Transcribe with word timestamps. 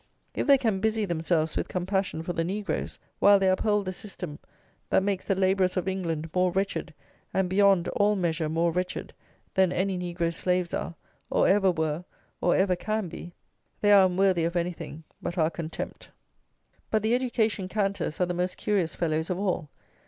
If 0.33 0.47
they 0.47 0.57
can 0.57 0.79
busy 0.79 1.05
themselves 1.05 1.55
with 1.55 1.67
compassion 1.67 2.23
for 2.23 2.33
the 2.33 2.43
negroes, 2.43 2.97
while 3.19 3.37
they 3.37 3.47
uphold 3.51 3.85
the 3.85 3.93
system 3.93 4.39
that 4.89 5.03
makes 5.03 5.25
the 5.25 5.35
labourers 5.35 5.77
of 5.77 5.87
England 5.87 6.27
more 6.33 6.51
wretched, 6.51 6.91
and 7.35 7.47
beyond 7.47 7.87
all 7.89 8.15
measure 8.15 8.49
more 8.49 8.71
wretched, 8.71 9.13
than 9.53 9.71
any 9.71 9.99
negro 9.99 10.33
slaves 10.33 10.73
are, 10.73 10.95
or 11.29 11.47
ever 11.47 11.69
were, 11.71 12.03
or 12.41 12.55
ever 12.55 12.75
can 12.75 13.09
be, 13.09 13.35
they 13.81 13.91
are 13.91 14.07
unworthy 14.07 14.43
of 14.43 14.55
anything 14.55 15.03
but 15.21 15.37
our 15.37 15.51
contempt. 15.51 16.09
But 16.89 17.03
the 17.03 17.13
"education" 17.13 17.67
canters 17.67 18.19
are 18.19 18.25
the 18.25 18.33
most 18.33 18.57
curious 18.57 18.95
fellows 18.95 19.29
of 19.29 19.37
all. 19.37 19.69